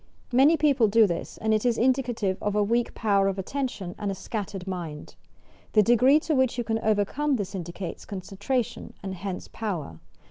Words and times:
Many 0.33 0.57
people 0.57 0.87
do 0.87 1.05
this, 1.05 1.37
and 1.37 1.53
it 1.53 1.63
is 1.63 1.77
indicative 1.77 2.39
of 2.41 2.55
a 2.55 2.63
weak 2.63 2.95
power 2.95 3.27
of 3.27 3.37
attention 3.37 3.93
and 3.99 4.09
a 4.09 4.15
scattered 4.15 4.65
mind. 4.65 5.13
The 5.73 5.83
degree 5.83 6.19
to 6.21 6.33
which 6.33 6.57
you 6.57 6.63
can 6.63 6.79
overcome 6.79 7.35
this 7.35 7.53
indicates 7.53 8.05
concentration, 8.05 8.95
and 9.03 9.13
hence 9.13 9.47
power. 9.47 9.99